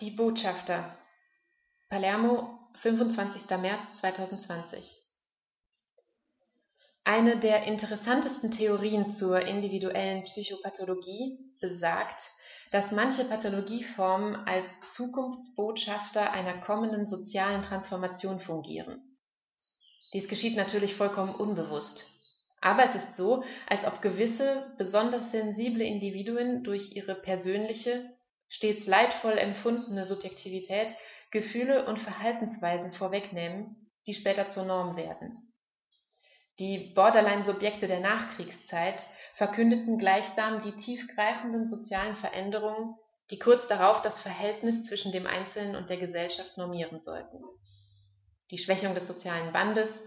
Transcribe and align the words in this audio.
Die 0.00 0.12
Botschafter. 0.12 0.96
Palermo, 1.88 2.56
25. 2.76 3.50
März 3.58 3.96
2020. 3.96 4.96
Eine 7.02 7.36
der 7.36 7.64
interessantesten 7.64 8.52
Theorien 8.52 9.10
zur 9.10 9.40
individuellen 9.40 10.22
Psychopathologie 10.22 11.36
besagt, 11.60 12.30
dass 12.70 12.92
manche 12.92 13.24
Pathologieformen 13.24 14.36
als 14.46 14.88
Zukunftsbotschafter 14.94 16.30
einer 16.30 16.60
kommenden 16.60 17.08
sozialen 17.08 17.62
Transformation 17.62 18.38
fungieren. 18.38 19.18
Dies 20.12 20.28
geschieht 20.28 20.56
natürlich 20.56 20.94
vollkommen 20.94 21.34
unbewusst. 21.34 22.06
Aber 22.60 22.84
es 22.84 22.94
ist 22.94 23.16
so, 23.16 23.42
als 23.68 23.84
ob 23.84 24.00
gewisse, 24.00 24.72
besonders 24.78 25.32
sensible 25.32 25.82
Individuen 25.82 26.62
durch 26.62 26.94
ihre 26.94 27.16
persönliche, 27.16 28.16
stets 28.48 28.86
leidvoll 28.86 29.36
empfundene 29.38 30.04
Subjektivität 30.04 30.94
Gefühle 31.30 31.86
und 31.86 32.00
Verhaltensweisen 32.00 32.92
vorwegnehmen, 32.92 33.90
die 34.06 34.14
später 34.14 34.48
zur 34.48 34.64
Norm 34.64 34.96
werden. 34.96 35.36
Die 36.58 36.92
Borderline-Subjekte 36.94 37.86
der 37.86 38.00
Nachkriegszeit 38.00 39.04
verkündeten 39.34 39.98
gleichsam 39.98 40.60
die 40.60 40.72
tiefgreifenden 40.72 41.66
sozialen 41.66 42.16
Veränderungen, 42.16 42.96
die 43.30 43.38
kurz 43.38 43.68
darauf 43.68 44.02
das 44.02 44.20
Verhältnis 44.20 44.84
zwischen 44.84 45.12
dem 45.12 45.26
Einzelnen 45.26 45.76
und 45.76 45.90
der 45.90 45.98
Gesellschaft 45.98 46.56
normieren 46.56 46.98
sollten. 46.98 47.38
Die 48.50 48.58
Schwächung 48.58 48.94
des 48.94 49.06
sozialen 49.06 49.52
Bandes, 49.52 50.04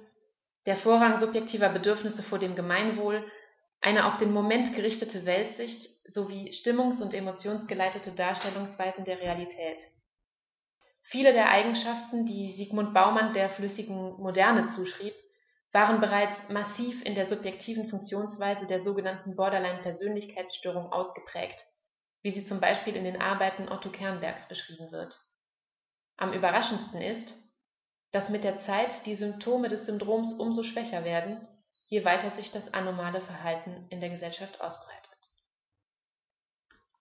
der 0.65 0.75
Vorrang 0.75 1.17
subjektiver 1.17 1.69
Bedürfnisse 1.69 2.23
vor 2.23 2.39
dem 2.39 2.55
Gemeinwohl 2.55 3.25
eine 3.81 4.05
auf 4.05 4.17
den 4.17 4.31
Moment 4.31 4.75
gerichtete 4.75 5.25
Weltsicht 5.25 5.81
sowie 6.09 6.51
stimmungs- 6.51 7.01
und 7.01 7.13
emotionsgeleitete 7.13 8.11
Darstellungsweisen 8.11 9.05
der 9.05 9.19
Realität. 9.19 9.83
Viele 11.01 11.33
der 11.33 11.49
Eigenschaften, 11.49 12.25
die 12.25 12.49
Sigmund 12.51 12.93
Baumann 12.93 13.33
der 13.33 13.49
flüssigen 13.49 14.21
Moderne 14.21 14.67
zuschrieb, 14.67 15.15
waren 15.71 15.99
bereits 15.99 16.49
massiv 16.49 17.03
in 17.05 17.15
der 17.15 17.25
subjektiven 17.25 17.85
Funktionsweise 17.85 18.67
der 18.67 18.79
sogenannten 18.79 19.35
Borderline-Persönlichkeitsstörung 19.35 20.91
ausgeprägt, 20.91 21.63
wie 22.21 22.31
sie 22.31 22.45
zum 22.45 22.59
Beispiel 22.59 22.95
in 22.95 23.03
den 23.03 23.19
Arbeiten 23.19 23.67
Otto 23.69 23.89
Kernbergs 23.89 24.47
beschrieben 24.47 24.91
wird. 24.91 25.19
Am 26.17 26.33
überraschendsten 26.33 27.01
ist, 27.01 27.35
dass 28.11 28.29
mit 28.29 28.43
der 28.43 28.59
Zeit 28.59 29.05
die 29.05 29.15
Symptome 29.15 29.69
des 29.69 29.85
Syndroms 29.85 30.33
umso 30.33 30.61
schwächer 30.61 31.03
werden, 31.05 31.47
je 31.91 32.05
weiter 32.05 32.29
sich 32.29 32.51
das 32.51 32.73
anomale 32.73 33.19
Verhalten 33.19 33.85
in 33.89 33.99
der 33.99 34.09
Gesellschaft 34.09 34.61
ausbreitet. 34.61 35.11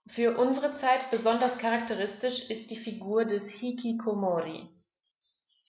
Für 0.09 0.37
unsere 0.37 0.73
Zeit 0.73 1.13
besonders 1.13 1.59
charakteristisch 1.59 2.51
ist 2.51 2.73
die 2.73 2.77
Figur 2.77 3.25
des 3.25 3.51
Hikikomori. 3.51 4.69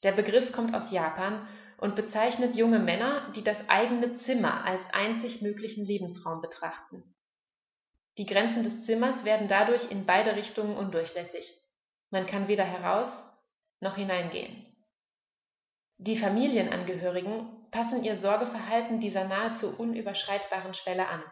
Der 0.02 0.11
Begriff 0.11 0.52
kommt 0.52 0.73
aus 0.73 0.89
Japan 0.89 1.47
und 1.77 1.95
bezeichnet 1.95 2.55
junge 2.55 2.80
Männer, 2.80 3.31
die 3.36 3.44
das 3.44 3.69
eigene 3.69 4.16
Zimmer 4.16 4.66
als 4.66 4.92
einzig 4.92 5.44
möglichen 5.44 5.86
Lebensraum 5.86 6.42
betrachten. 6.42 7.03
Die 8.17 8.25
Grenzen 8.25 8.64
des 8.64 8.86
Zimmers 8.86 9.23
werden 9.23 9.47
dadurch 9.47 9.92
in 9.92 10.08
beide 10.08 10.36
Richtungen 10.36 10.75
undurchlässig. 10.75 11.61
Man 12.09 12.25
kann 12.25 12.47
weder 12.47 12.66
heraus 12.66 13.38
noch 13.81 13.97
hineingehen. 13.97 14.66
Die 15.99 16.17
Familienangehörigen 16.17 17.61
passen 17.72 18.03
ihr 18.03 18.16
Sorgeverhalten 18.16 19.00
dieser 19.00 19.25
nahezu 19.25 19.75
unüberschreitbaren 19.77 20.73
Schwelle 20.73 21.08
an. 21.08 21.23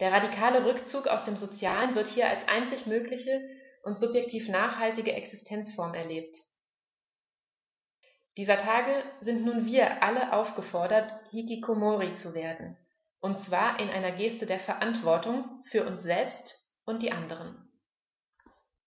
Der 0.00 0.12
radikale 0.12 0.64
Rückzug 0.64 1.08
aus 1.08 1.24
dem 1.24 1.36
Sozialen 1.36 1.94
wird 1.94 2.08
hier 2.08 2.28
als 2.28 2.48
einzig 2.48 2.86
mögliche 2.86 3.40
und 3.82 3.98
subjektiv 3.98 4.48
nachhaltige 4.48 5.12
Existenzform 5.12 5.94
erlebt. 5.94 6.36
Dieser 8.36 8.58
Tage 8.58 8.92
sind 9.20 9.44
nun 9.44 9.66
wir 9.66 10.02
alle 10.02 10.32
aufgefordert, 10.32 11.12
Hikikomori 11.30 12.14
zu 12.14 12.34
werden, 12.34 12.76
und 13.20 13.40
zwar 13.40 13.80
in 13.80 13.90
einer 13.90 14.12
Geste 14.12 14.46
der 14.46 14.58
Verantwortung 14.58 15.60
für 15.64 15.84
uns 15.84 16.02
selbst 16.02 16.74
und 16.84 17.02
die 17.02 17.12
anderen. 17.12 17.70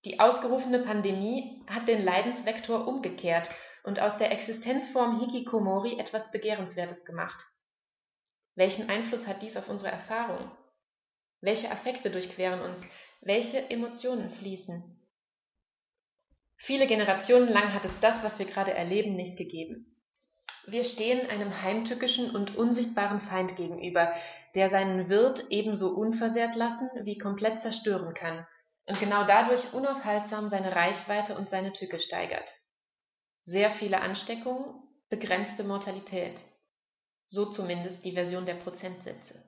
Die 0.05 0.19
ausgerufene 0.19 0.79
Pandemie 0.79 1.63
hat 1.69 1.87
den 1.87 2.03
Leidensvektor 2.03 2.87
umgekehrt 2.87 3.49
und 3.83 3.99
aus 3.99 4.17
der 4.17 4.31
Existenzform 4.31 5.19
Hikikomori 5.19 5.99
etwas 5.99 6.31
Begehrenswertes 6.31 7.05
gemacht. 7.05 7.45
Welchen 8.55 8.89
Einfluss 8.89 9.27
hat 9.27 9.41
dies 9.41 9.57
auf 9.57 9.69
unsere 9.69 9.91
Erfahrung? 9.91 10.51
Welche 11.41 11.71
Affekte 11.71 12.09
durchqueren 12.09 12.61
uns? 12.61 12.89
Welche 13.21 13.69
Emotionen 13.69 14.29
fließen? 14.29 14.99
Viele 16.55 16.87
Generationen 16.87 17.49
lang 17.49 17.73
hat 17.73 17.83
es 17.83 17.99
das, 17.99 18.23
was 18.23 18.39
wir 18.39 18.45
gerade 18.45 18.73
erleben, 18.73 19.13
nicht 19.13 19.37
gegeben. 19.37 19.93
Wir 20.65 20.85
stehen 20.85 21.29
einem 21.29 21.51
heimtückischen 21.63 22.33
und 22.33 22.55
unsichtbaren 22.55 23.19
Feind 23.19 23.57
gegenüber, 23.57 24.13
der 24.55 24.69
seinen 24.69 25.09
Wirt 25.09 25.47
ebenso 25.49 25.89
unversehrt 25.89 26.55
lassen 26.55 26.89
wie 27.01 27.17
komplett 27.17 27.61
zerstören 27.61 28.13
kann 28.13 28.47
und 28.85 28.97
genau 28.99 29.25
dadurch 29.25 29.73
unaufhaltsam 29.73 30.47
seine 30.47 30.73
Reichweite 30.73 31.35
und 31.35 31.49
seine 31.49 31.73
Tücke 31.73 31.99
steigert. 31.99 32.53
Sehr 33.45 33.69
viele 33.69 33.99
Ansteckungen, 33.99 34.73
begrenzte 35.09 35.65
Mortalität. 35.65 36.39
So 37.27 37.45
zumindest 37.45 38.05
die 38.05 38.13
Version 38.13 38.45
der 38.45 38.53
Prozentsätze. 38.53 39.43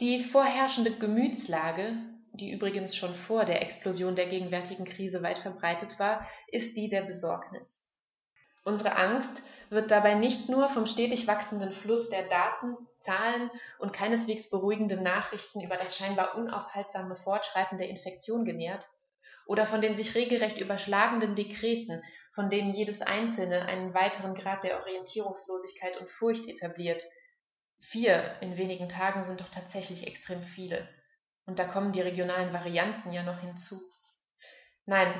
Die 0.00 0.22
vorherrschende 0.22 0.90
Gemütslage, 0.90 1.96
die 2.34 2.50
übrigens 2.50 2.94
schon 2.94 3.14
vor 3.14 3.46
der 3.46 3.62
Explosion 3.62 4.16
der 4.16 4.26
gegenwärtigen 4.26 4.84
Krise 4.84 5.22
weit 5.22 5.38
verbreitet 5.38 5.98
war, 5.98 6.28
ist 6.48 6.76
die 6.76 6.90
der 6.90 7.02
Besorgnis. 7.02 7.96
Unsere 8.64 8.96
Angst 8.96 9.42
wird 9.70 9.90
dabei 9.90 10.12
nicht 10.12 10.50
nur 10.50 10.68
vom 10.68 10.84
stetig 10.84 11.26
wachsenden 11.26 11.72
Fluss 11.72 12.10
der 12.10 12.28
Daten, 12.28 12.76
Zahlen 12.98 13.50
und 13.78 13.94
keineswegs 13.94 14.50
beruhigenden 14.50 15.02
Nachrichten 15.02 15.62
über 15.62 15.78
das 15.78 15.96
scheinbar 15.96 16.34
unaufhaltsame 16.34 17.16
Fortschreiten 17.16 17.78
der 17.78 17.88
Infektion 17.88 18.44
genährt, 18.44 18.86
oder 19.50 19.66
von 19.66 19.80
den 19.80 19.96
sich 19.96 20.14
regelrecht 20.14 20.60
überschlagenden 20.60 21.34
Dekreten, 21.34 22.04
von 22.30 22.50
denen 22.50 22.70
jedes 22.70 23.02
einzelne 23.02 23.62
einen 23.62 23.94
weiteren 23.94 24.36
Grad 24.36 24.62
der 24.62 24.78
Orientierungslosigkeit 24.78 25.96
und 25.96 26.08
Furcht 26.08 26.48
etabliert. 26.48 27.02
Vier 27.80 28.36
in 28.42 28.56
wenigen 28.58 28.88
Tagen 28.88 29.24
sind 29.24 29.40
doch 29.40 29.48
tatsächlich 29.48 30.06
extrem 30.06 30.40
viele. 30.40 30.88
Und 31.46 31.58
da 31.58 31.64
kommen 31.64 31.90
die 31.90 32.00
regionalen 32.00 32.52
Varianten 32.52 33.10
ja 33.10 33.24
noch 33.24 33.40
hinzu. 33.40 33.82
Nein, 34.86 35.12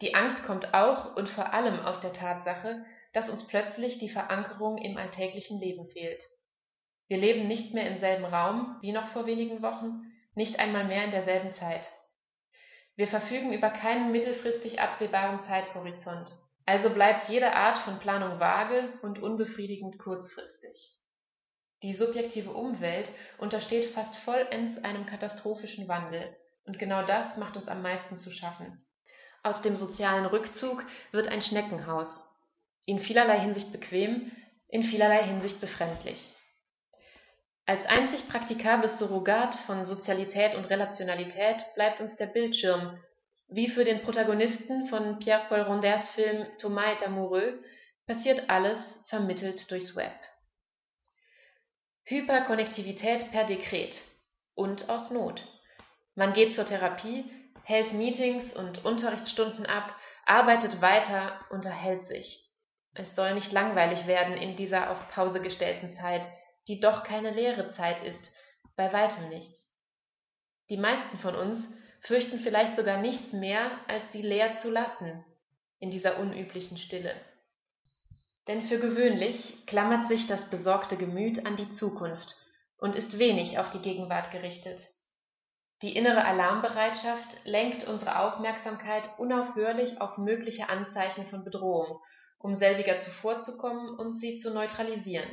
die 0.00 0.14
Angst 0.14 0.46
kommt 0.46 0.72
auch 0.72 1.14
und 1.14 1.28
vor 1.28 1.52
allem 1.52 1.78
aus 1.80 2.00
der 2.00 2.14
Tatsache, 2.14 2.82
dass 3.12 3.28
uns 3.28 3.46
plötzlich 3.46 3.98
die 3.98 4.08
Verankerung 4.08 4.78
im 4.78 4.96
alltäglichen 4.96 5.60
Leben 5.60 5.84
fehlt. 5.84 6.24
Wir 7.08 7.18
leben 7.18 7.46
nicht 7.46 7.74
mehr 7.74 7.86
im 7.86 7.94
selben 7.94 8.24
Raum 8.24 8.78
wie 8.80 8.92
noch 8.92 9.06
vor 9.06 9.26
wenigen 9.26 9.60
Wochen, 9.60 10.00
nicht 10.34 10.60
einmal 10.60 10.84
mehr 10.84 11.04
in 11.04 11.10
derselben 11.10 11.50
Zeit. 11.50 11.90
Wir 12.96 13.06
verfügen 13.06 13.52
über 13.52 13.68
keinen 13.68 14.10
mittelfristig 14.10 14.80
absehbaren 14.80 15.38
Zeithorizont, 15.38 16.34
also 16.64 16.90
bleibt 16.90 17.28
jede 17.28 17.52
Art 17.52 17.78
von 17.78 17.98
Planung 17.98 18.40
vage 18.40 18.88
und 19.02 19.18
unbefriedigend 19.18 19.98
kurzfristig. 19.98 20.98
Die 21.82 21.92
subjektive 21.92 22.50
Umwelt 22.50 23.10
untersteht 23.36 23.84
fast 23.84 24.16
vollends 24.16 24.82
einem 24.82 25.04
katastrophischen 25.04 25.88
Wandel, 25.88 26.34
und 26.64 26.78
genau 26.78 27.04
das 27.04 27.36
macht 27.36 27.58
uns 27.58 27.68
am 27.68 27.82
meisten 27.82 28.16
zu 28.16 28.30
schaffen. 28.30 28.84
Aus 29.42 29.60
dem 29.60 29.76
sozialen 29.76 30.24
Rückzug 30.24 30.84
wird 31.12 31.28
ein 31.28 31.42
Schneckenhaus, 31.42 32.42
in 32.86 32.98
vielerlei 32.98 33.38
Hinsicht 33.38 33.72
bequem, 33.72 34.32
in 34.68 34.82
vielerlei 34.82 35.22
Hinsicht 35.22 35.60
befremdlich. 35.60 36.35
Als 37.68 37.84
einzig 37.86 38.28
praktikables 38.28 39.00
Surrogat 39.00 39.56
von 39.56 39.86
Sozialität 39.86 40.54
und 40.54 40.70
Relationalität 40.70 41.64
bleibt 41.74 42.00
uns 42.00 42.14
der 42.16 42.26
Bildschirm, 42.26 42.96
wie 43.48 43.66
für 43.66 43.84
den 43.84 44.02
Protagonisten 44.02 44.84
von 44.84 45.18
Pierre-Paul 45.18 45.62
Ronders 45.62 46.10
Film 46.10 46.46
Thomas 46.58 46.92
est 46.92 47.02
amoureux 47.04 47.54
passiert 48.06 48.50
alles 48.50 49.06
vermittelt 49.08 49.68
durchs 49.68 49.96
Web. 49.96 50.14
Hyperkonnektivität 52.04 53.32
per 53.32 53.42
Dekret 53.42 54.00
und 54.54 54.88
aus 54.88 55.10
Not. 55.10 55.44
Man 56.14 56.32
geht 56.32 56.54
zur 56.54 56.66
Therapie, 56.66 57.24
hält 57.64 57.92
Meetings 57.94 58.54
und 58.54 58.84
Unterrichtsstunden 58.84 59.66
ab, 59.66 59.92
arbeitet 60.24 60.82
weiter, 60.82 61.40
unterhält 61.50 62.06
sich. 62.06 62.48
Es 62.94 63.16
soll 63.16 63.34
nicht 63.34 63.50
langweilig 63.50 64.06
werden 64.06 64.36
in 64.36 64.54
dieser 64.54 64.88
auf 64.90 65.10
Pause 65.10 65.42
gestellten 65.42 65.90
Zeit, 65.90 66.28
die 66.68 66.80
doch 66.80 67.02
keine 67.02 67.30
leere 67.30 67.68
Zeit 67.68 68.02
ist, 68.02 68.34
bei 68.76 68.92
weitem 68.92 69.28
nicht. 69.28 69.52
Die 70.68 70.76
meisten 70.76 71.16
von 71.18 71.34
uns 71.34 71.78
fürchten 72.00 72.38
vielleicht 72.38 72.76
sogar 72.76 72.98
nichts 72.98 73.32
mehr, 73.32 73.70
als 73.88 74.12
sie 74.12 74.22
leer 74.22 74.52
zu 74.52 74.70
lassen 74.70 75.24
in 75.78 75.90
dieser 75.90 76.18
unüblichen 76.18 76.76
Stille. 76.76 77.14
Denn 78.48 78.62
für 78.62 78.78
gewöhnlich 78.78 79.66
klammert 79.66 80.06
sich 80.06 80.26
das 80.26 80.50
besorgte 80.50 80.96
Gemüt 80.96 81.46
an 81.46 81.56
die 81.56 81.68
Zukunft 81.68 82.36
und 82.78 82.94
ist 82.94 83.18
wenig 83.18 83.58
auf 83.58 83.70
die 83.70 83.80
Gegenwart 83.80 84.30
gerichtet. 84.30 84.88
Die 85.82 85.94
innere 85.94 86.24
Alarmbereitschaft 86.24 87.44
lenkt 87.44 87.84
unsere 87.84 88.20
Aufmerksamkeit 88.20 89.08
unaufhörlich 89.18 90.00
auf 90.00 90.16
mögliche 90.16 90.70
Anzeichen 90.70 91.24
von 91.26 91.44
Bedrohung, 91.44 92.00
um 92.38 92.54
selbiger 92.54 92.98
zuvorzukommen 92.98 93.90
und 93.90 94.14
sie 94.14 94.36
zu 94.36 94.54
neutralisieren. 94.54 95.28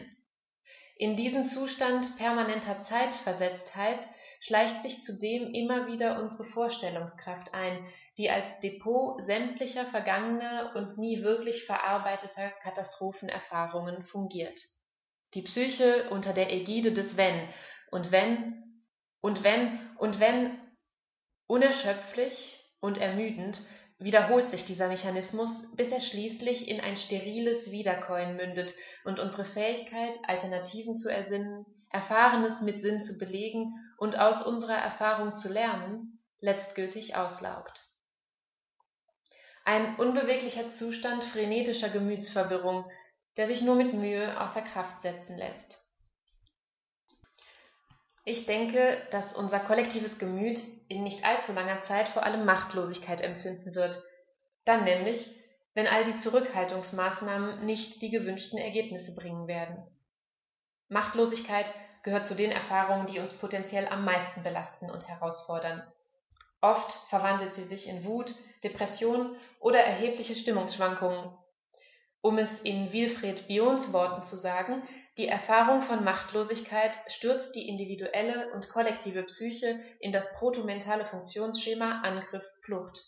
In 0.96 1.16
diesen 1.16 1.44
Zustand 1.44 2.18
permanenter 2.18 2.80
Zeitversetztheit 2.80 4.06
schleicht 4.40 4.84
sich 4.84 5.02
zudem 5.02 5.50
immer 5.50 5.88
wieder 5.88 6.20
unsere 6.20 6.44
Vorstellungskraft 6.44 7.54
ein, 7.54 7.84
die 8.18 8.30
als 8.30 8.60
Depot 8.60 9.24
sämtlicher 9.24 9.86
vergangener 9.86 10.74
und 10.76 10.98
nie 10.98 11.24
wirklich 11.24 11.66
verarbeiteter 11.66 12.50
Katastrophenerfahrungen 12.62 14.04
fungiert. 14.04 14.60
Die 15.34 15.42
Psyche 15.42 16.10
unter 16.12 16.34
der 16.34 16.52
Ägide 16.54 16.92
des 16.92 17.18
Wenn 17.18 17.48
und 17.90 18.12
wenn 18.12 18.84
und 19.22 19.44
wenn 19.44 19.80
und 19.98 20.20
wenn 20.20 20.60
unerschöpflich 21.48 22.60
und 22.82 22.98
ermüdend 22.98 23.62
wiederholt 24.04 24.50
sich 24.50 24.66
dieser 24.66 24.88
Mechanismus, 24.88 25.76
bis 25.76 25.92
er 25.92 26.00
schließlich 26.00 26.70
in 26.70 26.82
ein 26.82 26.98
steriles 26.98 27.72
Wiederkäuen 27.72 28.36
mündet 28.36 28.74
und 29.06 29.20
unsere 29.20 29.46
Fähigkeit, 29.46 30.20
Alternativen 30.28 30.96
zu 30.96 31.10
ersinnen, 31.10 31.66
Erfahrenes 31.90 32.62
mit 32.62 32.82
Sinn 32.82 33.04
zu 33.04 33.18
belegen 33.18 33.74
und 33.98 34.20
aus 34.20 34.42
unserer 34.42 34.78
Erfahrung 34.78 35.36
zu 35.36 35.50
lernen, 35.50 36.20
letztgültig 36.40 37.16
auslaugt. 37.16 37.88
Ein 39.64 39.96
unbeweglicher 39.96 40.70
Zustand 40.70 41.24
frenetischer 41.24 41.90
Gemütsverwirrung, 41.90 42.90
der 43.38 43.48
sich 43.48 43.62
nur 43.62 43.76
mit 43.76 43.94
Mühe 43.94 44.40
außer 44.42 44.62
Kraft 44.62 45.02
setzen 45.02 45.38
lässt. 45.38 45.83
Ich 48.26 48.46
denke, 48.46 48.98
dass 49.12 49.34
unser 49.34 49.60
kollektives 49.60 50.18
Gemüt 50.18 50.64
in 50.88 51.04
nicht 51.04 51.26
allzu 51.26 51.52
langer 51.52 51.80
Zeit 51.80 52.08
vor 52.08 52.24
allem 52.24 52.46
Machtlosigkeit 52.46 53.22
empfinden 53.22 53.76
wird. 53.76 54.02
Dann 54.64 54.86
nämlich, 54.86 55.36
wenn 55.74 55.88
all 55.88 56.06
die 56.06 56.16
Zurückhaltungsmaßnahmen 56.16 57.66
nicht 57.66 58.02
die 58.02 58.12
gewünschten 58.12 58.60
Ergebnisse 58.60 59.16
bringen 59.16 59.48
werden. 59.48 59.84
Machtlosigkeit 60.88 61.74
gehört 62.04 62.26
zu 62.26 62.36
den 62.36 62.52
Erfahrungen, 62.52 63.08
die 63.08 63.20
uns 63.20 63.34
potenziell 63.34 63.88
am 63.88 64.06
meisten 64.06 64.42
belasten 64.44 64.90
und 64.90 65.08
herausfordern. 65.08 65.84
Oft 66.62 66.94
verwandelt 66.94 67.54
sie 67.54 67.64
sich 67.64 67.90
in 67.90 68.06
Wut, 68.06 68.36
Depression 68.64 69.36
oder 69.60 69.80
erhebliche 69.80 70.36
Stimmungsschwankungen. 70.36 71.30
Um 72.22 72.38
es 72.38 72.62
in 72.62 72.94
Wilfried 72.94 73.48
Bions 73.48 73.92
Worten 73.92 74.24
zu 74.24 74.38
sagen, 74.38 74.82
die 75.18 75.28
Erfahrung 75.28 75.82
von 75.82 76.04
Machtlosigkeit 76.04 76.98
stürzt 77.08 77.56
die 77.56 77.68
individuelle 77.68 78.52
und 78.54 78.70
kollektive 78.70 79.24
Psyche 79.24 79.80
in 80.00 80.12
das 80.12 80.34
protomentale 80.34 81.06
Funktionsschema 81.06 82.02
Angriff-Flucht. 82.02 83.06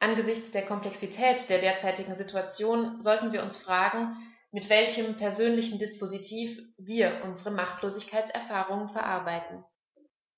Angesichts 0.00 0.50
der 0.50 0.66
Komplexität 0.66 1.48
der 1.48 1.58
derzeitigen 1.58 2.14
Situation 2.14 3.00
sollten 3.00 3.32
wir 3.32 3.42
uns 3.42 3.56
fragen, 3.56 4.16
mit 4.52 4.68
welchem 4.68 5.16
persönlichen 5.16 5.78
Dispositiv 5.78 6.60
wir 6.76 7.22
unsere 7.24 7.50
Machtlosigkeitserfahrungen 7.50 8.88
verarbeiten. 8.88 9.64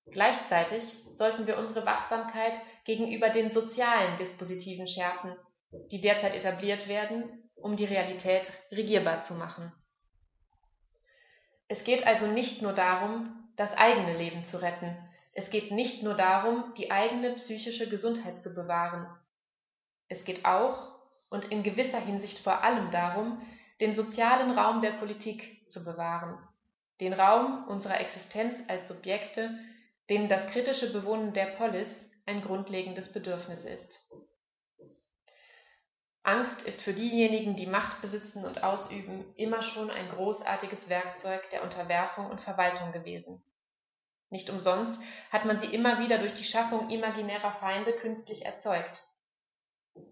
Gleichzeitig 0.06 1.04
sollten 1.14 1.46
wir 1.46 1.58
unsere 1.58 1.84
Wachsamkeit 1.84 2.58
gegenüber 2.84 3.28
den 3.28 3.50
sozialen 3.50 4.16
Dispositiven 4.16 4.86
schärfen, 4.86 5.36
die 5.90 6.00
derzeit 6.00 6.34
etabliert 6.34 6.88
werden, 6.88 7.49
um 7.62 7.76
die 7.76 7.84
Realität 7.84 8.50
regierbar 8.72 9.20
zu 9.20 9.34
machen. 9.34 9.72
Es 11.68 11.84
geht 11.84 12.06
also 12.06 12.26
nicht 12.26 12.62
nur 12.62 12.72
darum, 12.72 13.48
das 13.56 13.76
eigene 13.76 14.16
Leben 14.16 14.42
zu 14.44 14.60
retten. 14.60 14.96
Es 15.32 15.50
geht 15.50 15.70
nicht 15.70 16.02
nur 16.02 16.14
darum, 16.14 16.74
die 16.76 16.90
eigene 16.90 17.30
psychische 17.34 17.88
Gesundheit 17.88 18.40
zu 18.40 18.54
bewahren. 18.54 19.06
Es 20.08 20.24
geht 20.24 20.44
auch 20.44 20.92
und 21.28 21.46
in 21.46 21.62
gewisser 21.62 22.00
Hinsicht 22.00 22.40
vor 22.40 22.64
allem 22.64 22.90
darum, 22.90 23.40
den 23.80 23.94
sozialen 23.94 24.50
Raum 24.50 24.80
der 24.80 24.90
Politik 24.90 25.68
zu 25.68 25.84
bewahren, 25.84 26.36
den 27.00 27.12
Raum 27.12 27.64
unserer 27.68 28.00
Existenz 28.00 28.64
als 28.68 28.88
Subjekte, 28.88 29.58
denen 30.10 30.28
das 30.28 30.48
kritische 30.48 30.92
Bewohnen 30.92 31.32
der 31.32 31.46
Polis 31.46 32.10
ein 32.26 32.42
grundlegendes 32.42 33.12
Bedürfnis 33.12 33.64
ist. 33.64 34.10
Angst 36.22 36.62
ist 36.62 36.82
für 36.82 36.92
diejenigen, 36.92 37.56
die 37.56 37.66
Macht 37.66 38.02
besitzen 38.02 38.44
und 38.44 38.62
ausüben, 38.62 39.24
immer 39.36 39.62
schon 39.62 39.90
ein 39.90 40.08
großartiges 40.10 40.90
Werkzeug 40.90 41.48
der 41.50 41.62
Unterwerfung 41.62 42.26
und 42.26 42.40
Verwaltung 42.40 42.92
gewesen. 42.92 43.42
Nicht 44.28 44.50
umsonst 44.50 45.00
hat 45.32 45.46
man 45.46 45.56
sie 45.56 45.74
immer 45.74 45.98
wieder 45.98 46.18
durch 46.18 46.34
die 46.34 46.44
Schaffung 46.44 46.90
imaginärer 46.90 47.52
Feinde 47.52 47.92
künstlich 47.94 48.44
erzeugt. 48.44 49.06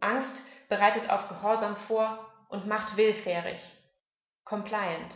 Angst 0.00 0.42
bereitet 0.68 1.10
auf 1.10 1.28
Gehorsam 1.28 1.76
vor 1.76 2.26
und 2.48 2.66
macht 2.66 2.96
willfährig, 2.96 3.60
compliant. 4.44 5.14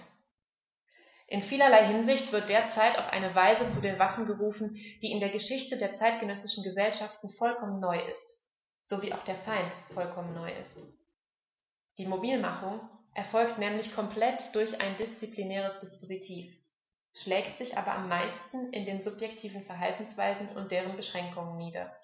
In 1.27 1.41
vielerlei 1.41 1.87
Hinsicht 1.87 2.33
wird 2.33 2.50
derzeit 2.50 2.99
auf 2.99 3.12
eine 3.15 3.35
Weise 3.35 3.69
zu 3.71 3.81
den 3.81 3.99
Waffen 3.99 4.27
gerufen, 4.27 4.75
die 5.00 5.11
in 5.11 5.21
der 5.21 5.31
Geschichte 5.31 5.79
der 5.79 5.95
zeitgenössischen 5.95 6.62
Gesellschaften 6.62 7.31
vollkommen 7.31 7.81
neu 7.81 7.99
ist 7.99 8.42
so 8.84 9.02
wie 9.02 9.12
auch 9.12 9.23
der 9.23 9.37
Feind 9.37 9.75
vollkommen 9.94 10.34
neu 10.34 10.50
ist. 10.61 10.87
Die 11.99 12.06
Mobilmachung 12.06 12.81
erfolgt 13.14 13.58
nämlich 13.58 13.94
komplett 13.94 14.55
durch 14.55 14.81
ein 14.81 14.96
disziplinäres 14.96 15.79
Dispositiv, 15.79 16.58
schlägt 17.14 17.56
sich 17.56 17.76
aber 17.76 17.93
am 17.93 18.08
meisten 18.08 18.73
in 18.73 18.87
den 18.87 19.02
subjektiven 19.02 19.62
Verhaltensweisen 19.62 20.49
und 20.56 20.73
deren 20.73 20.96
Beschränkungen 20.96 21.58
nieder. 21.58 21.94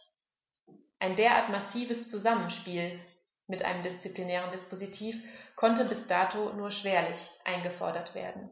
Ein 0.98 1.16
derart 1.16 1.48
massives 1.50 2.10
Zusammenspiel 2.10 3.00
mit 3.46 3.64
einem 3.64 3.82
disziplinären 3.82 4.50
Dispositiv 4.50 5.22
konnte 5.56 5.84
bis 5.84 6.06
dato 6.06 6.52
nur 6.52 6.70
schwerlich 6.70 7.30
eingefordert 7.44 8.14
werden. 8.14 8.50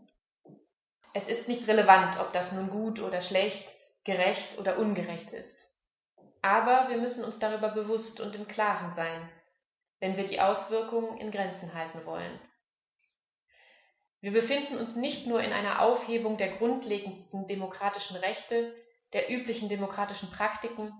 Es 1.12 1.28
ist 1.28 1.48
nicht 1.48 1.68
relevant, 1.68 2.18
ob 2.20 2.32
das 2.32 2.52
nun 2.52 2.70
gut 2.70 3.00
oder 3.00 3.20
schlecht, 3.20 3.74
gerecht 4.04 4.58
oder 4.58 4.78
ungerecht 4.78 5.30
ist. 5.30 5.75
Aber 6.46 6.88
wir 6.88 6.98
müssen 6.98 7.24
uns 7.24 7.40
darüber 7.40 7.70
bewusst 7.70 8.20
und 8.20 8.36
im 8.36 8.46
Klaren 8.46 8.92
sein, 8.92 9.28
wenn 9.98 10.16
wir 10.16 10.24
die 10.24 10.40
Auswirkungen 10.40 11.18
in 11.18 11.32
Grenzen 11.32 11.74
halten 11.74 12.06
wollen. 12.06 12.40
Wir 14.20 14.32
befinden 14.32 14.78
uns 14.78 14.94
nicht 14.94 15.26
nur 15.26 15.42
in 15.42 15.52
einer 15.52 15.82
Aufhebung 15.82 16.36
der 16.36 16.50
grundlegendsten 16.50 17.48
demokratischen 17.48 18.16
Rechte, 18.16 18.72
der 19.12 19.28
üblichen 19.28 19.68
demokratischen 19.68 20.30
Praktiken, 20.30 20.92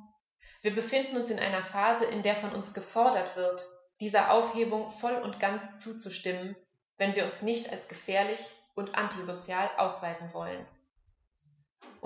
wir 0.62 0.75
befinden 0.75 1.16
uns 1.16 1.31
in 1.31 1.38
einer 1.38 1.62
Phase, 1.62 2.06
in 2.06 2.25
der 2.25 2.34
von 2.34 2.50
uns 2.50 2.75
gefordert 2.75 3.36
wird, 3.36 3.65
dieser 4.00 4.32
Aufhebung 4.32 4.91
voll 4.91 5.15
und 5.15 5.38
ganz 5.38 5.76
zuzustimmen, 5.76 6.56
wenn 6.96 7.15
wir 7.15 7.24
uns 7.24 7.43
nicht 7.43 7.70
als 7.70 7.86
gefährlich 7.86 8.53
und 8.74 8.96
antisozial 8.96 9.70
ausweisen 9.76 10.34
wollen 10.34 10.67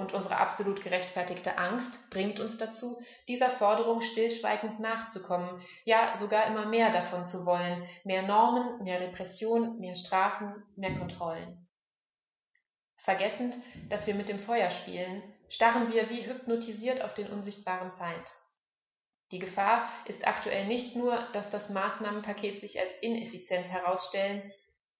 und 0.01 0.15
unsere 0.15 0.39
absolut 0.39 0.83
gerechtfertigte 0.83 1.59
Angst 1.59 2.11
bringt 2.11 2.41
uns 2.41 2.57
dazu, 2.57 3.01
dieser 3.29 3.51
Forderung 3.51 4.01
stillschweigend 4.01 4.81
nachzukommen, 4.81 5.61
ja 5.85 6.17
sogar 6.17 6.47
immer 6.47 6.67
mehr 6.67 6.91
davon 6.91 7.25
zu 7.25 7.45
wollen, 7.47 7.87
mehr 8.05 8.23
Normen, 8.23 8.83
mehr 8.83 9.01
Repression, 9.01 9.79
mehr 9.79 9.95
Strafen, 9.95 10.65
mehr 10.75 10.95
Kontrollen. 10.95 11.69
Vergessend, 12.97 13.57
dass 13.89 14.07
wir 14.07 14.15
mit 14.15 14.29
dem 14.29 14.39
Feuer 14.39 14.71
spielen, 14.71 15.23
starren 15.49 15.93
wir 15.93 16.11
wie 16.11 16.27
hypnotisiert 16.27 17.03
auf 17.03 17.15
den 17.15 17.29
unsichtbaren 17.29 17.93
Feind. 17.93 18.33
Die 19.33 19.39
Gefahr 19.39 19.89
ist 20.07 20.27
aktuell 20.27 20.67
nicht 20.67 20.97
nur, 20.97 21.17
dass 21.33 21.51
das 21.51 21.71
Maßnahmenpaket 21.71 22.61
sich 22.61 22.81
als 22.81 22.95
ineffizient 22.97 23.69
herausstellen, 23.69 24.43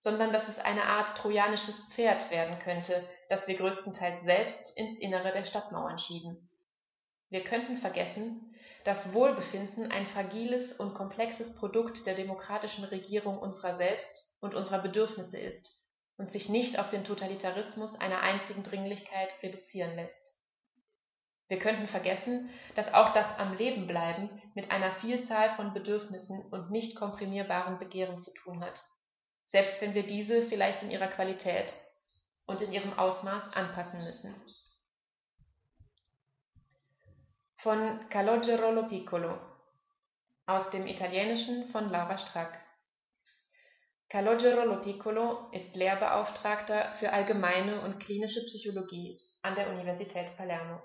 sondern 0.01 0.33
dass 0.33 0.49
es 0.49 0.59
eine 0.59 0.85
Art 0.85 1.15
trojanisches 1.17 1.93
Pferd 1.93 2.31
werden 2.31 2.59
könnte, 2.59 3.07
das 3.29 3.49
wir 3.49 3.55
größtenteils 3.55 4.23
selbst 4.23 4.77
ins 4.79 4.97
Innere 4.97 5.31
der 5.31 5.45
Stadtmauern 5.45 5.99
schieben. 5.99 6.49
Wir 7.29 7.45
könnten 7.45 7.77
vergessen, 7.77 8.55
dass 8.83 9.13
Wohlbefinden 9.13 9.93
ein 9.93 10.07
fragiles 10.07 10.73
und 10.73 10.95
komplexes 10.95 11.55
Produkt 11.55 12.07
der 12.07 12.15
demokratischen 12.15 12.85
Regierung 12.85 13.39
unserer 13.39 13.75
selbst 13.75 14.35
und 14.41 14.55
unserer 14.55 14.81
Bedürfnisse 14.81 15.39
ist 15.39 15.85
und 16.17 16.31
sich 16.31 16.49
nicht 16.49 16.79
auf 16.79 16.89
den 16.89 17.05
Totalitarismus 17.05 18.01
einer 18.01 18.23
einzigen 18.23 18.63
Dringlichkeit 18.63 19.35
reduzieren 19.43 19.97
lässt. 19.97 20.35
Wir 21.49 21.59
könnten 21.59 21.87
vergessen, 21.87 22.49
dass 22.75 22.95
auch 22.95 23.13
das 23.13 23.39
am 23.39 23.55
Leben 23.55 23.87
bleiben 23.87 24.31
mit 24.55 24.71
einer 24.71 24.93
Vielzahl 24.93 25.51
von 25.51 25.75
Bedürfnissen 25.75 26.41
und 26.51 26.71
nicht 26.71 26.97
komprimierbaren 26.97 27.77
Begehren 27.79 28.19
zu 28.19 28.33
tun 28.33 28.63
hat 28.63 28.83
selbst 29.51 29.81
wenn 29.81 29.95
wir 29.95 30.07
diese 30.07 30.43
vielleicht 30.43 30.85
in 30.85 30.93
ihrer 30.93 31.09
Qualität 31.09 31.75
und 32.47 32.63
in 32.63 32.73
ihrem 32.73 32.97
Ausmaß 32.97 33.53
anpassen 33.55 34.05
müssen. 34.05 34.33
Von 37.57 38.09
Calogero 38.11 38.71
lo 38.71 38.87
Piccolo 38.87 39.37
aus 40.47 40.71
dem 40.71 40.87
Italienischen 40.87 41.67
von 41.67 41.91
Laura 41.91 42.17
Strack. 42.17 42.65
Calogero 44.09 44.65
lo 44.65 44.81
Piccolo 44.81 45.51
ist 45.51 45.75
Lehrbeauftragter 45.75 46.93
für 46.93 47.13
allgemeine 47.13 47.81
und 47.81 47.99
klinische 47.99 48.45
Psychologie 48.45 49.21
an 49.43 49.57
der 49.57 49.69
Universität 49.71 50.37
Palermo. 50.37 50.81